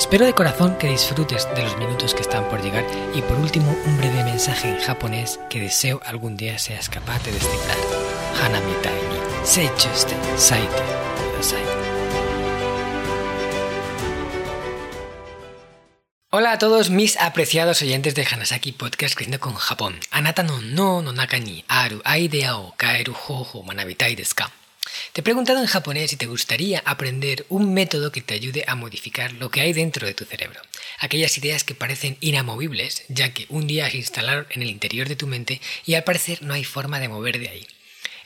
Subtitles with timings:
[0.00, 3.70] Espero de corazón que disfrutes de los minutos que están por llegar y por último
[3.84, 7.76] un breve mensaje en japonés que deseo algún día seas capaz de descifrar.
[8.42, 10.82] Hanamitai ni seichuste saite
[11.30, 11.62] kudasai.
[16.30, 20.00] Hola a todos mis apreciados oyentes de Hanasaki Podcast Creciendo con Japón.
[20.10, 24.59] Anata no no no naka ni aru idea o kaeru hoho manabitai desu ka?
[25.12, 28.76] Te he preguntado en japonés si te gustaría aprender un método que te ayude a
[28.76, 30.60] modificar lo que hay dentro de tu cerebro.
[30.98, 35.16] Aquellas ideas que parecen inamovibles, ya que un día se instalaron en el interior de
[35.16, 37.66] tu mente y al parecer no hay forma de mover de ahí.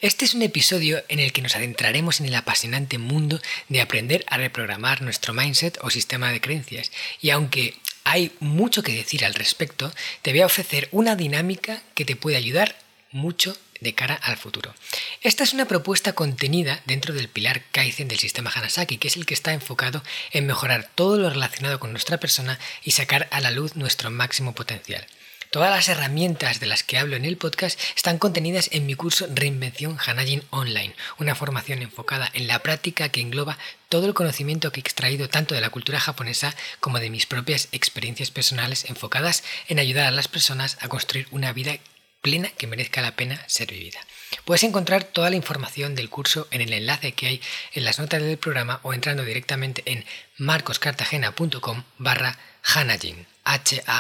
[0.01, 4.25] Este es un episodio en el que nos adentraremos en el apasionante mundo de aprender
[4.29, 6.93] a reprogramar nuestro mindset o sistema de creencias.
[7.23, 12.05] Y aunque hay mucho que decir al respecto, te voy a ofrecer una dinámica que
[12.05, 12.77] te puede ayudar
[13.13, 14.75] mucho de cara al futuro.
[15.21, 19.27] Esta es una propuesta contenida dentro del pilar Kaizen del sistema Hanasaki, que es el
[19.27, 23.51] que está enfocado en mejorar todo lo relacionado con nuestra persona y sacar a la
[23.51, 25.07] luz nuestro máximo potencial.
[25.55, 29.29] Todas las herramientas de las que hablo en el podcast están contenidas en mi curso
[29.33, 33.57] Reinvención Hanajin Online, una formación enfocada en la práctica que engloba
[33.89, 37.69] todo el conocimiento que he extraído tanto de la cultura japonesa como de mis propias
[37.71, 41.79] experiencias personales enfocadas en ayudar a las personas a construir una vida
[42.25, 44.01] plena que merezca la pena ser vivida.
[44.47, 47.43] Puedes encontrar toda la información del curso en el enlace que hay
[47.75, 50.07] en las notas del programa o entrando directamente en
[50.39, 53.93] marcoscartagena.com barra Hanajin, H-A-N-A-J-I-N.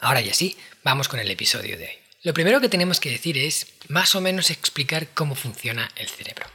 [0.00, 1.98] Ahora y así, vamos con el episodio de hoy.
[2.24, 6.46] Lo primero que tenemos que decir es más o menos explicar cómo funciona el cerebro.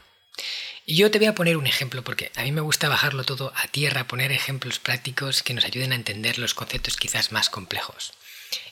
[0.85, 3.51] Y yo te voy a poner un ejemplo porque a mí me gusta bajarlo todo
[3.55, 8.13] a tierra, poner ejemplos prácticos que nos ayuden a entender los conceptos quizás más complejos.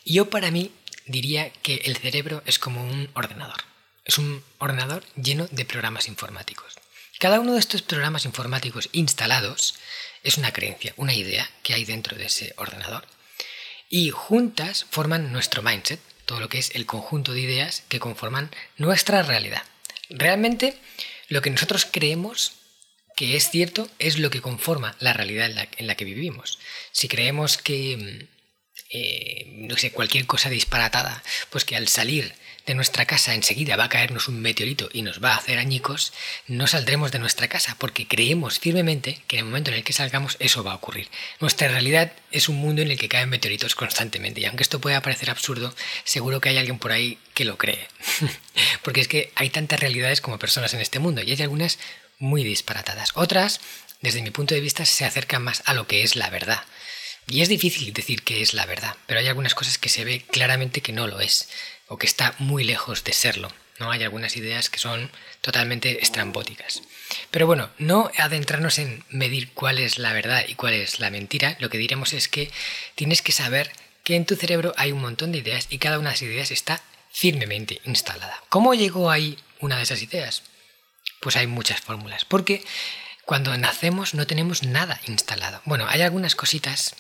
[0.05, 0.71] Yo para mí
[1.05, 3.63] diría que el cerebro es como un ordenador.
[4.05, 6.73] Es un ordenador lleno de programas informáticos.
[7.19, 9.75] Cada uno de estos programas informáticos instalados
[10.23, 13.05] es una creencia, una idea que hay dentro de ese ordenador.
[13.89, 18.51] Y juntas forman nuestro mindset, todo lo que es el conjunto de ideas que conforman
[18.77, 19.63] nuestra realidad.
[20.09, 20.77] Realmente
[21.27, 22.53] lo que nosotros creemos
[23.15, 26.59] que es cierto es lo que conforma la realidad en la, en la que vivimos.
[26.91, 28.27] Si creemos que
[28.93, 32.35] eh, no sé, cualquier cosa disparatada, pues que al salir
[32.67, 36.13] de nuestra casa enseguida va a caernos un meteorito y nos va a hacer añicos,
[36.47, 39.93] no saldremos de nuestra casa porque creemos firmemente que en el momento en el que
[39.93, 41.09] salgamos eso va a ocurrir.
[41.39, 45.01] Nuestra realidad es un mundo en el que caen meteoritos constantemente y aunque esto pueda
[45.01, 47.87] parecer absurdo, seguro que hay alguien por ahí que lo cree.
[48.83, 51.79] porque es que hay tantas realidades como personas en este mundo y hay algunas
[52.19, 53.09] muy disparatadas.
[53.15, 53.59] Otras,
[54.01, 56.63] desde mi punto de vista, se acercan más a lo que es la verdad.
[57.27, 60.21] Y es difícil decir que es la verdad, pero hay algunas cosas que se ve
[60.21, 61.49] claramente que no lo es,
[61.87, 63.51] o que está muy lejos de serlo.
[63.79, 63.91] ¿no?
[63.91, 65.09] Hay algunas ideas que son
[65.41, 66.81] totalmente estrambóticas.
[67.31, 71.57] Pero bueno, no adentrarnos en medir cuál es la verdad y cuál es la mentira,
[71.59, 72.51] lo que diremos es que
[72.95, 73.71] tienes que saber
[74.03, 76.51] que en tu cerebro hay un montón de ideas y cada una de esas ideas
[76.51, 78.43] está firmemente instalada.
[78.49, 80.43] ¿Cómo llegó ahí una de esas ideas?
[81.19, 82.63] Pues hay muchas fórmulas, porque
[83.25, 85.61] cuando nacemos no tenemos nada instalado.
[85.65, 86.95] Bueno, hay algunas cositas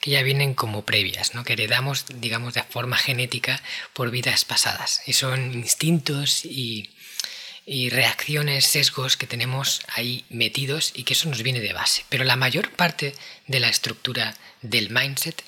[0.00, 1.44] que ya vienen como previas, ¿no?
[1.44, 3.62] que heredamos, digamos, de forma genética
[3.92, 5.02] por vidas pasadas.
[5.06, 6.90] Y son instintos y,
[7.66, 12.04] y reacciones, sesgos que tenemos ahí metidos y que eso nos viene de base.
[12.08, 13.14] Pero la mayor parte
[13.46, 15.42] de la estructura del mindset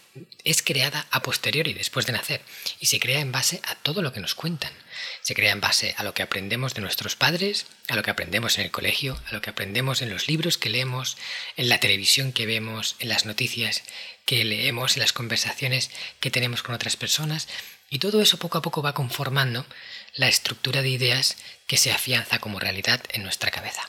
[0.44, 2.40] es creada a posteriori, después de nacer,
[2.80, 4.72] y se crea en base a todo lo que nos cuentan.
[5.20, 8.58] Se crea en base a lo que aprendemos de nuestros padres, a lo que aprendemos
[8.58, 11.18] en el colegio, a lo que aprendemos en los libros que leemos,
[11.56, 13.82] en la televisión que vemos, en las noticias
[14.24, 15.90] que leemos, en las conversaciones
[16.20, 17.48] que tenemos con otras personas,
[17.90, 19.66] y todo eso poco a poco va conformando
[20.14, 23.88] la estructura de ideas que se afianza como realidad en nuestra cabeza.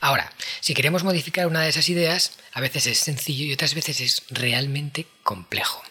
[0.00, 4.00] Ahora, si queremos modificar una de esas ideas, a veces es sencillo y otras veces
[4.00, 5.82] es realmente complejo.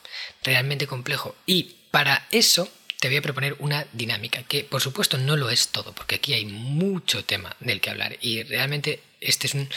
[0.43, 1.35] Realmente complejo.
[1.45, 2.69] Y para eso
[2.99, 6.33] te voy a proponer una dinámica, que por supuesto no lo es todo, porque aquí
[6.33, 8.17] hay mucho tema del que hablar.
[8.21, 9.69] Y realmente este es un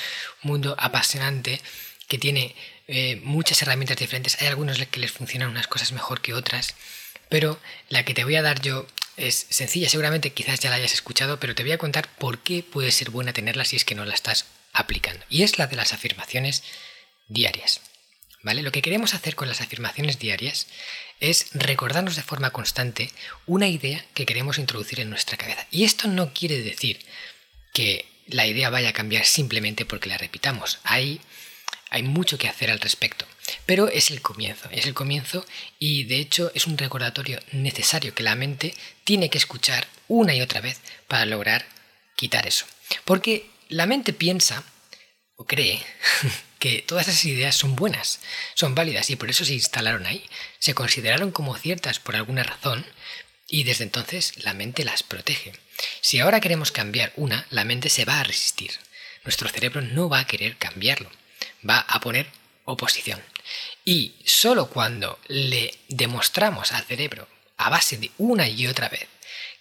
[0.43, 1.61] mundo apasionante
[2.09, 2.55] que tiene
[2.89, 4.41] eh, muchas herramientas diferentes.
[4.41, 6.75] Hay algunos que les funcionan unas cosas mejor que otras.
[7.31, 8.87] Pero la que te voy a dar yo
[9.17, 12.63] es sencilla, seguramente quizás ya la hayas escuchado, pero te voy a contar por qué
[12.63, 15.25] puede ser buena tenerla si es que no la estás aplicando.
[15.31, 16.63] Y es la de las afirmaciones
[17.29, 17.81] diarias.
[18.43, 18.63] ¿Vale?
[18.63, 20.67] Lo que queremos hacer con las afirmaciones diarias
[21.21, 23.11] es recordarnos de forma constante
[23.47, 25.67] una idea que queremos introducir en nuestra cabeza.
[25.71, 26.99] Y esto no quiere decir
[27.75, 30.79] que la idea vaya a cambiar simplemente porque la repitamos.
[30.85, 31.21] Hay,
[31.91, 33.27] hay mucho que hacer al respecto.
[33.67, 35.47] Pero es el comienzo, es el comienzo
[35.79, 38.75] y de hecho es un recordatorio necesario que la mente
[39.05, 41.67] tiene que escuchar una y otra vez para lograr
[42.17, 42.67] quitar eso.
[43.05, 44.65] Porque la mente piensa
[45.37, 45.83] o cree
[46.59, 48.21] que todas esas ideas son buenas,
[48.55, 50.25] son válidas y por eso se instalaron ahí.
[50.59, 52.85] Se consideraron como ciertas por alguna razón
[53.49, 55.53] y desde entonces la mente las protege.
[56.01, 58.73] Si ahora queremos cambiar una, la mente se va a resistir.
[59.25, 61.11] Nuestro cerebro no va a querer cambiarlo,
[61.69, 62.27] va a poner
[62.65, 63.21] oposición.
[63.85, 69.09] Y solo cuando le demostramos al cerebro, a base de una y otra vez,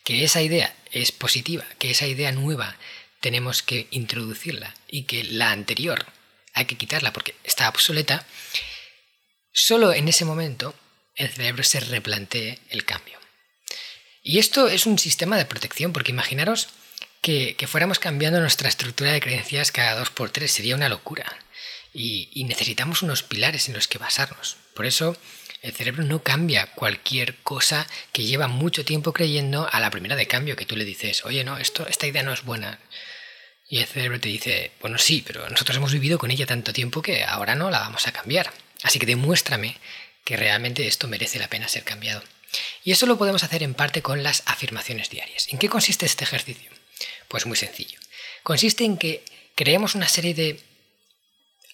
[0.03, 2.75] que esa idea es positiva, que esa idea nueva
[3.21, 6.05] tenemos que introducirla y que la anterior
[6.53, 8.25] hay que quitarla porque está obsoleta,
[9.51, 10.73] solo en ese momento
[11.15, 13.19] el cerebro se replantee el cambio.
[14.23, 16.69] Y esto es un sistema de protección, porque imaginaros
[17.21, 21.25] que, fuéramos cambiando nuestra estructura de creencias cada dos por tres, sería una locura.
[21.93, 24.57] Y, necesitamos unos pilares en los que basarnos.
[24.75, 25.17] Por eso
[25.61, 30.27] el cerebro no cambia cualquier cosa que lleva mucho tiempo creyendo a la primera de
[30.27, 32.79] cambio que tú le dices, oye, no, esto, esta idea no es buena.
[33.67, 37.01] Y el cerebro te dice, bueno, sí, pero nosotros hemos vivido con ella tanto tiempo
[37.01, 38.51] que ahora no la vamos a cambiar.
[38.83, 39.75] Así que demuéstrame
[40.23, 42.23] que realmente esto merece la pena ser cambiado.
[42.83, 45.47] Y eso lo podemos hacer en parte con las afirmaciones diarias.
[45.51, 46.71] ¿En qué consiste este ejercicio?
[47.27, 47.99] Pues muy sencillo.
[48.43, 49.23] Consiste en que
[49.55, 50.68] creemos una serie de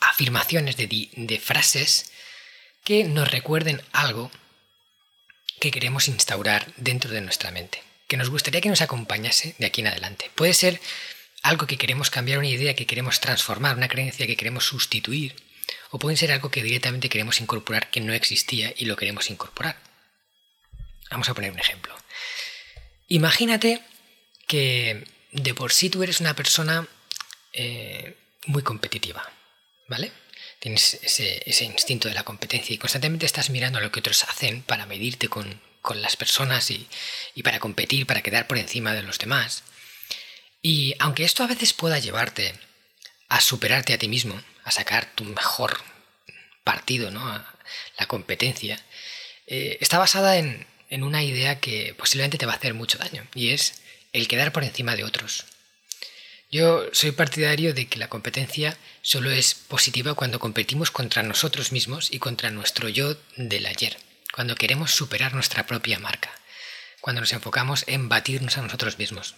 [0.10, 2.12] afirmaciones, de, frases
[2.84, 4.32] que nos recuerden algo
[5.60, 9.82] que queremos instaurar dentro de nuestra mente, que nos gustaría que nos acompañase de aquí
[9.82, 10.30] en adelante.
[10.36, 10.80] Puede ser
[11.42, 15.36] algo que queremos cambiar, una idea que queremos transformar, una creencia que queremos sustituir,
[15.92, 19.80] o pueden ser algo que directamente queremos incorporar que no existía y lo queremos incorporar.
[21.10, 21.96] Vamos a poner un ejemplo.
[23.08, 23.82] Imagínate
[24.48, 26.88] que de por sí tú eres una persona
[27.54, 28.16] eh,
[28.48, 29.32] muy competitiva,
[29.88, 30.12] ¿vale?
[30.60, 34.64] Tienes ese, instinto de la competencia y constantemente estás mirando a lo que otros hacen
[34.64, 35.62] para medirte con,
[35.96, 36.88] las personas y,
[37.36, 39.64] y para competir, para quedar por encima de los demás.
[40.64, 42.56] Y aunque esto a veces pueda llevarte
[43.30, 45.78] a superarte a ti mismo, a sacar tu mejor
[46.64, 47.24] partido, ¿no?
[48.00, 48.84] la competencia,
[49.46, 53.28] eh, está basada en, en una idea que posiblemente te va a hacer mucho daño,
[53.36, 53.82] y es
[54.14, 55.46] el quedar por encima de otros.
[56.52, 62.12] Yo soy partidario de que la competencia solo es positiva cuando competimos contra nosotros mismos
[62.12, 63.98] y contra nuestro yo del ayer,
[64.34, 66.32] cuando queremos superar nuestra propia marca,
[67.02, 69.36] cuando nos enfocamos en batirnos a nosotros mismos.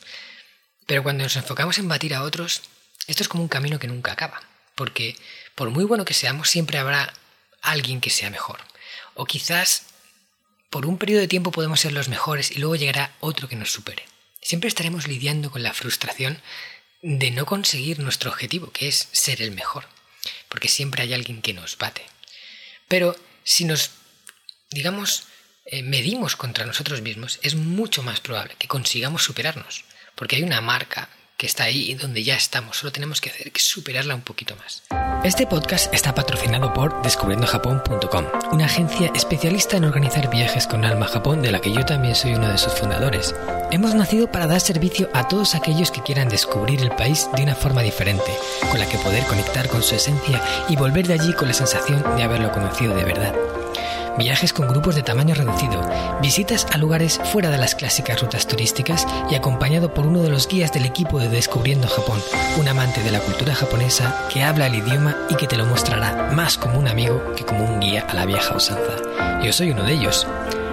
[0.85, 2.61] Pero cuando nos enfocamos en batir a otros,
[3.07, 4.41] esto es como un camino que nunca acaba,
[4.75, 5.15] porque
[5.55, 7.13] por muy bueno que seamos, siempre habrá
[7.61, 8.59] alguien que sea mejor.
[9.15, 9.83] O quizás
[10.69, 13.71] por un periodo de tiempo podemos ser los mejores y luego llegará otro que nos
[13.71, 14.05] supere.
[14.41, 16.41] Siempre estaremos lidiando con la frustración
[17.01, 19.87] de no conseguir nuestro objetivo, que es ser el mejor,
[20.49, 22.05] porque siempre hay alguien que nos bate.
[22.87, 23.91] Pero si nos,
[24.71, 25.23] digamos,
[25.65, 29.83] eh, medimos contra nosotros mismos, es mucho más probable que consigamos superarnos
[30.17, 33.51] porque hay una marca que está ahí y donde ya estamos, solo tenemos que hacer
[33.51, 34.83] que superarla un poquito más.
[35.23, 41.09] Este podcast está patrocinado por descubriendojapón.com, una agencia especialista en organizar viajes con alma a
[41.09, 43.35] Japón de la que yo también soy uno de sus fundadores.
[43.71, 47.55] Hemos nacido para dar servicio a todos aquellos que quieran descubrir el país de una
[47.55, 48.31] forma diferente,
[48.71, 52.03] con la que poder conectar con su esencia y volver de allí con la sensación
[52.15, 53.56] de haberlo conocido de verdad
[54.17, 55.81] viajes con grupos de tamaño reducido,
[56.21, 60.47] visitas a lugares fuera de las clásicas rutas turísticas y acompañado por uno de los
[60.47, 62.21] guías del equipo de Descubriendo Japón,
[62.59, 66.31] un amante de la cultura japonesa que habla el idioma y que te lo mostrará
[66.31, 69.41] más como un amigo que como un guía a la vieja usanza.
[69.43, 70.27] Yo soy uno de ellos.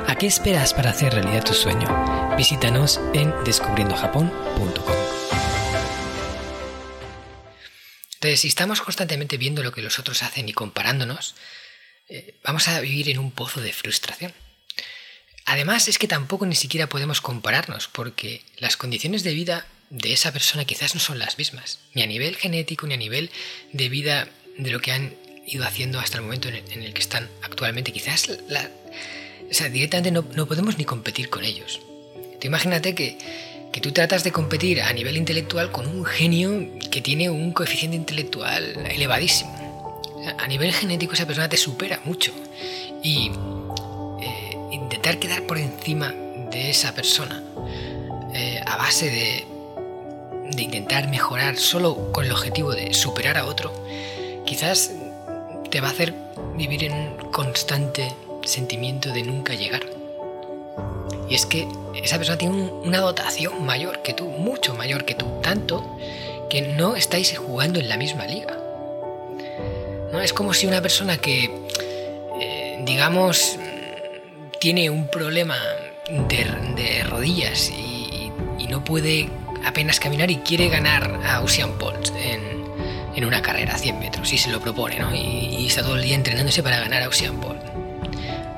[0.06, 1.88] ¿A qué esperas para hacer realidad tu sueño?
[2.36, 4.94] Visítanos en descubriendojapón.com.
[8.14, 11.34] Entonces, si estamos constantemente viendo lo que los otros hacen y comparándonos,
[12.08, 14.32] eh, vamos a vivir en un pozo de frustración.
[15.46, 20.32] Además es que tampoco ni siquiera podemos compararnos porque las condiciones de vida de esa
[20.32, 23.30] persona quizás no son las mismas, ni a nivel genético, ni a nivel
[23.72, 25.14] de vida de lo que han
[25.46, 27.92] ido haciendo hasta el momento en el, que están actualmente.
[27.92, 28.70] Quizás la,
[29.50, 31.80] o sea, directamente no, podemos ni competir con ellos.
[32.40, 33.18] Tú imagínate que,
[33.72, 37.96] que tú tratas de competir a nivel intelectual con un genio que tiene un coeficiente
[37.96, 39.63] intelectual elevadísimo
[40.38, 42.32] a nivel genético esa persona te supera mucho.
[43.02, 43.30] Y
[44.20, 46.12] eh, intentar quedar por encima
[46.50, 47.42] de esa persona
[48.32, 49.46] eh, a base de,
[50.56, 53.72] de intentar mejorar solo con el objetivo de superar a otro,
[54.44, 54.92] quizás
[55.70, 56.14] te va a hacer
[56.56, 58.12] vivir en un constante
[58.44, 59.82] sentimiento de nunca llegar.
[61.28, 61.66] Y es que
[62.02, 65.96] esa persona tiene una dotación mayor que tú, mucho mayor que tú, tanto
[66.50, 68.63] que no estáis jugando en la misma liga.
[70.14, 70.20] ¿No?
[70.20, 71.50] Es como si una persona que,
[72.40, 73.58] eh, digamos,
[74.60, 75.58] tiene un problema
[76.08, 78.30] de, rodillas y,
[78.68, 79.28] no puede
[79.64, 84.38] apenas caminar y quiere ganar a Usain Bolt en, una carrera a 100 metros y
[84.38, 85.14] se lo propone, ¿no?
[85.14, 87.62] Y, y, está todo el día entrenándose para ganar a Usain Bolt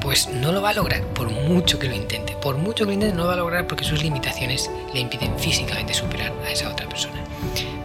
[0.07, 2.37] pues no lo va a lograr por mucho que lo intente.
[2.41, 5.37] Por mucho que lo intente no lo va a lograr porque sus limitaciones le impiden
[5.37, 7.25] físicamente superar a esa otra persona.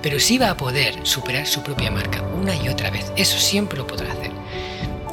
[0.02, 3.12] Pero sí va a poder superar su propia marca una y otra vez.
[3.16, 4.32] Eso siempre lo podrá hacer.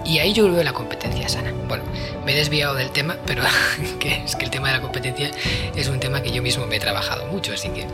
[0.04, 1.52] Y ahí yo veo la competencia sana.
[1.68, 1.84] Bueno,
[2.24, 3.42] me he desviado del tema, pero
[4.02, 5.30] es que el tema de la competencia
[5.76, 7.86] es un tema que yo mismo me he trabajado mucho, así que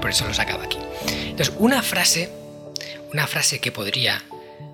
[0.00, 0.78] por eso lo sacaba aquí.
[1.30, 2.30] Entonces, una frase,
[3.12, 4.22] una frase que podría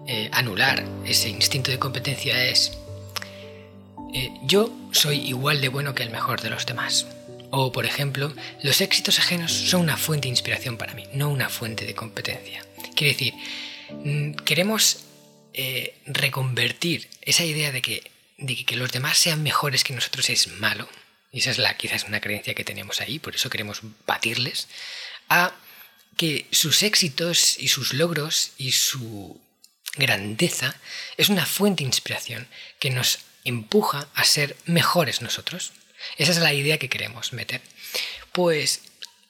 [0.08, 2.72] eh, anular ese instinto de competencia es
[4.12, 7.06] eh, yo soy igual de bueno que el mejor de los demás.
[7.50, 11.48] O, por ejemplo, los éxitos ajenos son una fuente de inspiración para mí, no una
[11.48, 12.64] fuente de competencia.
[12.94, 13.34] Quiere decir,
[13.90, 15.04] mm, queremos
[15.52, 20.46] eh, reconvertir esa idea de que, de que los demás sean mejores que nosotros es
[20.46, 20.88] malo,
[21.32, 24.68] y esa es la, quizás una creencia que tenemos ahí, por eso queremos batirles,
[25.28, 25.52] a
[26.16, 29.40] que sus éxitos y sus logros y su
[29.96, 30.76] grandeza
[31.16, 35.72] es una fuente de inspiración que nos empuja a ser mejores nosotros.
[36.16, 37.60] Esa es la idea que queremos meter.
[38.32, 38.82] Pues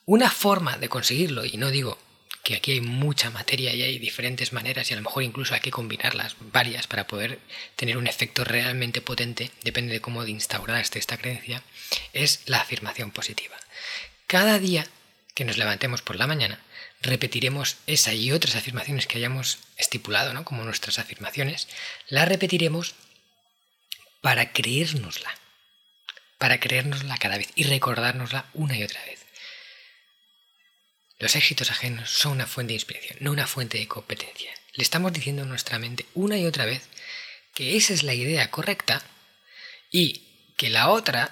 [0.06, 1.98] una forma de conseguirlo, y no digo
[2.42, 5.60] que aquí hay mucha materia y hay diferentes maneras y a lo mejor incluso hay
[5.60, 7.38] que combinarlas varias para poder
[7.76, 11.62] tener un efecto realmente potente, depende de cómo instauraste esta creencia,
[12.12, 13.56] es la afirmación positiva.
[14.26, 14.86] Cada día
[15.34, 16.60] que nos levantemos por la mañana,
[17.02, 20.44] repetiremos esa y otras afirmaciones que hayamos estipulado, ¿no?
[20.44, 21.68] como nuestras afirmaciones,
[22.08, 22.94] las repetiremos
[24.20, 25.34] para creérnosla,
[26.40, 29.26] para creérnosla cada vez y recordárnosla una y otra vez.
[31.18, 34.50] Los éxitos ajenos son una fuente de inspiración, no una fuente de competencia.
[34.73, 36.88] Le estamos diciendo a nuestra mente una y otra vez
[37.54, 39.02] que esa es la idea correcta
[39.90, 41.28] y que la otra,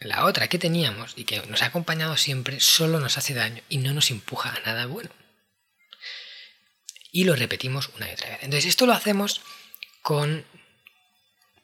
[0.00, 3.76] la otra que teníamos y que nos ha acompañado siempre, solo nos hace daño y
[3.76, 5.10] no nos empuja a nada bueno.
[7.12, 8.38] Y lo repetimos una y otra vez.
[8.40, 9.42] Entonces esto lo hacemos
[10.00, 10.46] con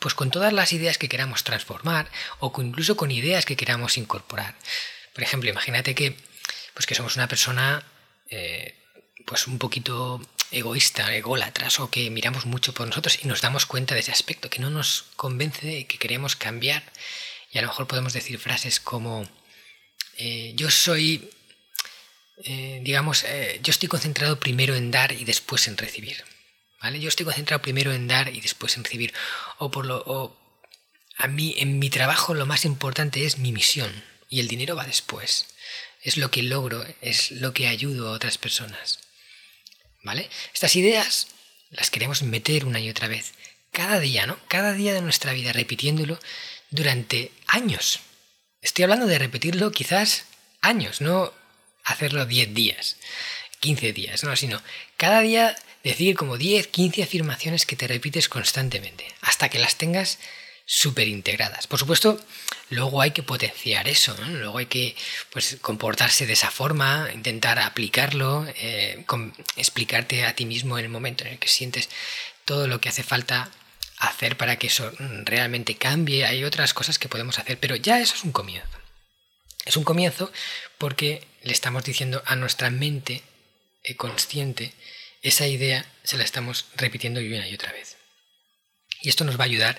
[0.03, 4.57] pues con todas las ideas que queramos transformar o incluso con ideas que queramos incorporar.
[5.15, 6.17] Por ejemplo, imagínate que,
[6.75, 7.85] pues que somos una persona
[8.29, 8.75] eh,
[9.25, 13.95] pues un poquito egoísta, ególatras, o que miramos mucho por nosotros y nos damos cuenta
[13.95, 16.83] de ese aspecto que no nos convence y que queremos cambiar.
[17.53, 19.29] Y a lo mejor podemos decir frases como
[20.19, 21.31] eh, yo soy,
[22.45, 23.25] eh, digamos,
[23.63, 26.32] yo estoy concentrado primero en dar y después en recibir.
[26.91, 29.15] Yo estoy concentrado primero en dar y después en recibir.
[29.59, 30.37] O por lo.
[31.17, 34.05] a mí, en mi trabajo, lo más importante es mi misión.
[34.29, 35.47] Y el dinero va después.
[36.03, 38.99] Es lo que logro, es lo que ayudo a otras personas.
[40.03, 40.29] ¿Vale?
[40.53, 41.29] Estas ideas
[41.71, 43.33] las queremos meter una y otra vez.
[43.71, 44.39] Cada día, ¿no?
[44.49, 46.19] Cada día de nuestra vida, repitiéndolo
[46.71, 48.01] durante años.
[48.61, 50.25] Estoy hablando de repetirlo quizás
[50.61, 51.33] años, no
[51.85, 52.97] hacerlo 10 días,
[53.61, 54.61] 15 días, no, sino
[54.97, 60.19] cada día decir como 10, 15 afirmaciones que te repites constantemente, hasta que las tengas
[60.65, 61.67] súper integradas.
[61.67, 62.21] Por supuesto,
[62.71, 64.97] luego hay que potenciar eso, luego hay que
[65.31, 69.05] pues, comportarse de esa forma, intentar aplicarlo, eh,
[69.57, 71.89] explicarte a ti mismo en el momento en el que sientes
[72.45, 73.51] todo lo que hace falta
[73.99, 74.91] hacer para que eso
[75.25, 76.25] realmente cambie.
[76.25, 78.79] Hay otras cosas que podemos hacer, pero ya eso es un comienzo.
[79.65, 80.33] Es un comienzo
[80.79, 83.23] porque le estamos diciendo a nuestra mente
[83.85, 84.73] eh, consciente
[85.23, 87.97] esa idea se la estamos repitiendo una y otra vez.
[89.01, 89.79] Y esto nos va a ayudar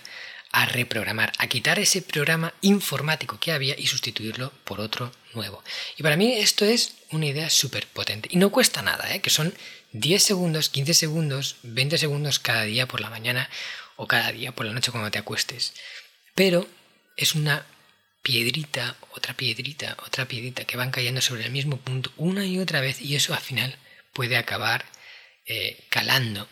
[0.52, 5.64] a reprogramar, a quitar ese programa informático que había y sustituirlo por otro nuevo.
[5.98, 8.30] Y para mí esto es una idea súper potente.
[8.32, 9.20] Y no cuesta nada, ¿eh?
[9.20, 9.54] que son
[9.94, 13.50] 10 segundos, 15 segundos, 20 segundos cada día por la mañana
[13.96, 15.74] o cada día por la noche cuando te acuestes.
[16.36, 16.68] Pero
[17.18, 17.66] es una
[18.22, 22.80] piedrita, otra piedrita, otra piedrita que van cayendo sobre el mismo punto una y otra
[22.80, 23.76] vez y eso al final
[24.14, 24.86] puede acabar
[25.46, 26.48] eh, calando,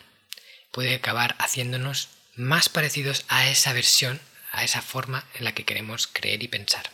[0.71, 4.19] puede acabar haciéndonos más parecidos a esa versión,
[4.51, 6.89] a esa forma en la que queremos creer y pensar.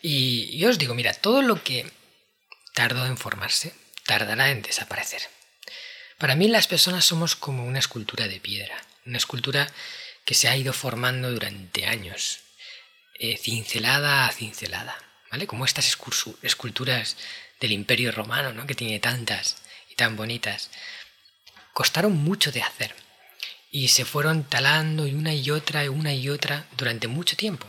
[0.00, 1.90] Y yo os digo, mira, todo lo que
[2.74, 3.74] tardó en formarse,
[4.04, 5.22] tardará en desaparecer.
[6.18, 9.70] Para mí las personas somos como una escultura de piedra, una escultura
[10.24, 12.40] que se ha ido formando durante años,
[13.18, 14.96] eh, cincelada a cincelada,
[15.30, 15.46] ¿vale?
[15.46, 15.96] Como estas
[16.42, 17.16] esculturas
[17.60, 18.66] del Imperio Romano, ¿no?
[18.66, 19.56] Que tiene tantas
[19.92, 20.70] y tan bonitas,
[21.72, 22.94] costaron mucho de hacer.
[23.74, 27.66] y se fueron talando y una y otra y una y otra durante mucho tiempo.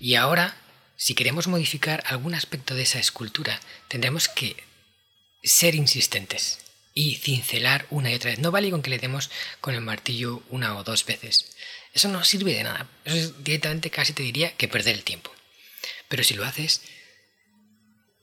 [0.00, 0.56] Y ahora,
[0.96, 4.56] si queremos modificar algún aspecto de esa escultura, tendremos que
[5.44, 6.58] ser insistentes
[6.92, 8.40] y cincelar una y otra vez.
[8.40, 9.30] No vale con que le demos
[9.60, 11.56] con el martillo una o dos veces.
[11.94, 12.88] Eso no sirve de nada.
[13.04, 15.32] Eso es directamente casi te diría que perder el tiempo.
[16.08, 16.82] Pero si lo haces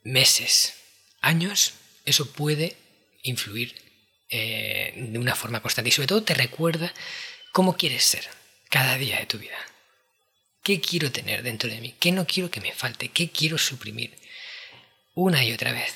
[0.04, 0.74] meses,
[1.22, 1.72] años,
[2.04, 2.76] eso puede
[3.22, 3.74] influir
[4.28, 6.92] eh, de una forma constante y sobre todo te recuerda
[7.52, 8.28] cómo quieres ser
[8.68, 9.58] cada día de tu vida.
[10.62, 11.94] ¿Qué quiero tener dentro de mí?
[11.98, 13.08] ¿Qué no quiero que me falte?
[13.08, 14.16] ¿Qué quiero suprimir?
[15.14, 15.94] Una y otra vez.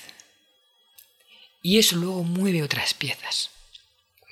[1.63, 3.51] Y eso luego mueve otras piezas.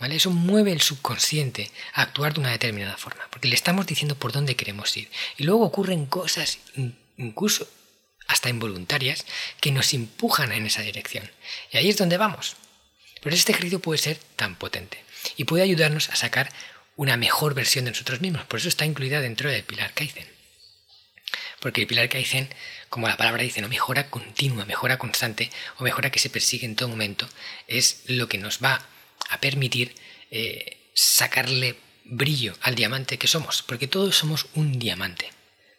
[0.01, 0.17] ¿Vale?
[0.17, 4.33] Eso mueve el subconsciente a actuar de una determinada forma, porque le estamos diciendo por
[4.33, 5.09] dónde queremos ir.
[5.37, 6.59] Y luego ocurren cosas,
[7.17, 7.69] incluso
[8.27, 9.25] hasta involuntarias,
[9.61, 11.31] que nos empujan en esa dirección.
[11.71, 12.57] Y ahí es donde vamos.
[13.23, 15.03] Pero este ejercicio puede ser tan potente
[15.37, 16.53] y puede ayudarnos a sacar
[16.97, 18.45] una mejor versión de nosotros mismos.
[18.45, 20.27] Por eso está incluida dentro del Pilar Kaizen.
[21.61, 22.49] Porque el Pilar Kaizen,
[22.89, 26.77] como la palabra dice, no mejora continua, mejora constante o mejora que se persigue en
[26.77, 27.29] todo momento,
[27.69, 28.85] es lo que nos va
[29.31, 29.95] a permitir
[30.31, 33.63] eh, sacarle brillo al diamante que somos.
[33.63, 35.31] Porque todos somos un diamante.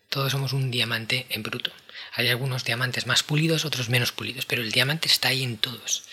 [0.08, 1.72] Todos somos un diamante en bruto.
[2.14, 6.04] Hay algunos diamantes más pulidos, otros menos pulidos, pero el diamante está ahí en todos.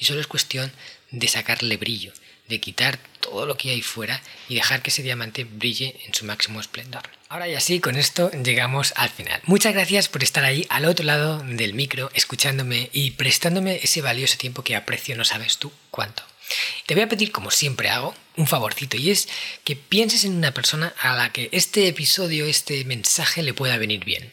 [0.00, 0.72] Y solo es cuestión
[1.12, 2.12] de sacarle brillo,
[2.48, 6.24] de quitar todo lo que hay fuera y dejar que ese diamante brille en su
[6.24, 7.02] máximo esplendor.
[7.28, 9.40] Ahora y así, con esto llegamos al final.
[9.44, 14.36] Muchas gracias por estar ahí al otro lado del micro, escuchándome y prestándome ese valioso
[14.36, 16.24] tiempo que aprecio, no sabes tú cuánto.
[16.86, 19.28] Te voy a pedir, como siempre hago, un favorcito y es
[19.62, 24.04] que pienses en una persona a la que este episodio, este mensaje le pueda venir
[24.04, 24.32] bien.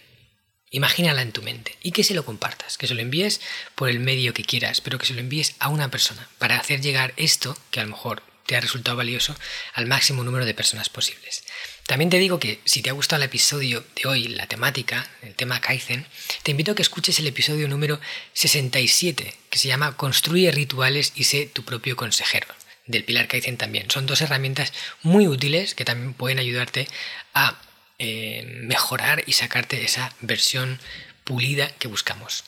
[0.70, 3.40] Imagínala en tu mente y que se lo compartas, que se lo envíes
[3.76, 6.82] por el medio que quieras, pero que se lo envíes a una persona para hacer
[6.82, 9.36] llegar esto, que a lo mejor te ha resultado valioso,
[9.74, 11.44] al máximo número de personas posibles.
[11.86, 15.36] También te digo que si te ha gustado el episodio de hoy, la temática, el
[15.36, 16.06] tema Kaizen,
[16.44, 18.00] te invito a que escuches el episodio número
[18.34, 22.48] 67, que se llama Construye rituales y sé tu propio consejero,
[22.88, 23.90] del Pilar Kaizen también.
[23.90, 26.88] Son dos herramientas muy útiles que también pueden ayudarte
[27.34, 27.58] a
[28.00, 30.80] eh, mejorar y sacarte esa versión
[31.24, 32.44] pulida que buscamos.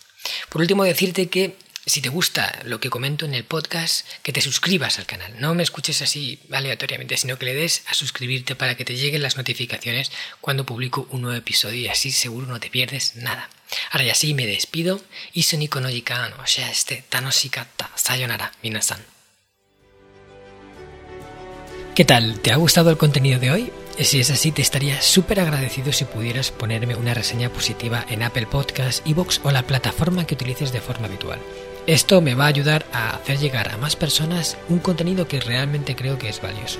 [0.49, 4.41] Por último, decirte que si te gusta lo que comento en el podcast, que te
[4.41, 5.33] suscribas al canal.
[5.39, 9.23] No me escuches así aleatoriamente, sino que le des a suscribirte para que te lleguen
[9.23, 13.49] las notificaciones cuando publico un nuevo episodio y así seguro no te pierdes nada.
[13.91, 15.01] Ahora ya sí me despido.
[15.57, 19.03] Niko no o sea, este Tanoshikata Sayonara, minasan.
[21.95, 22.39] ¿Qué tal?
[22.39, 23.71] ¿Te ha gustado el contenido de hoy?
[24.01, 28.47] Si es así, te estaría súper agradecido si pudieras ponerme una reseña positiva en Apple
[28.47, 31.39] Podcasts, Evox o la plataforma que utilices de forma habitual.
[31.85, 35.97] Esto me va a ayudar a hacer llegar a más personas un contenido que realmente
[35.97, 36.79] creo que es valioso.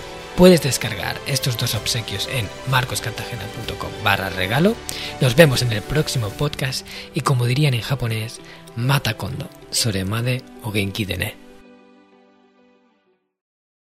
[0.41, 4.75] Puedes descargar estos dos obsequios en marcoscartagena.com barra regalo.
[5.21, 8.41] Nos vemos en el próximo podcast y como dirían en japonés,
[8.75, 11.05] mata kondo, soremade o genki.